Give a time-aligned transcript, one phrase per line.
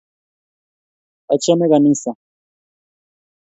[1.33, 2.11] Achame kanisa